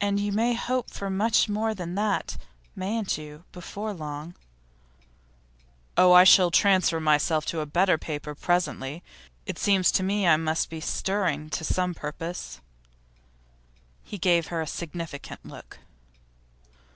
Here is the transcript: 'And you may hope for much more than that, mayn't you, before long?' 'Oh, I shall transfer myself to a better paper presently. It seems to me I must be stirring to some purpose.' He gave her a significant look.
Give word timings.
'And 0.00 0.20
you 0.20 0.30
may 0.30 0.54
hope 0.54 0.90
for 0.92 1.10
much 1.10 1.48
more 1.48 1.74
than 1.74 1.96
that, 1.96 2.36
mayn't 2.76 3.18
you, 3.18 3.42
before 3.50 3.92
long?' 3.92 4.36
'Oh, 5.96 6.12
I 6.12 6.22
shall 6.22 6.52
transfer 6.52 7.00
myself 7.00 7.44
to 7.46 7.58
a 7.58 7.66
better 7.66 7.98
paper 7.98 8.32
presently. 8.36 9.02
It 9.44 9.58
seems 9.58 9.90
to 9.90 10.04
me 10.04 10.24
I 10.24 10.36
must 10.36 10.70
be 10.70 10.80
stirring 10.80 11.50
to 11.50 11.64
some 11.64 11.94
purpose.' 11.94 12.60
He 14.04 14.18
gave 14.18 14.46
her 14.54 14.60
a 14.60 14.68
significant 14.68 15.44
look. 15.44 15.80